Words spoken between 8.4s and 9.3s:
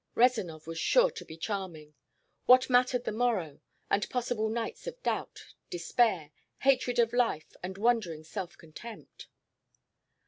contempt?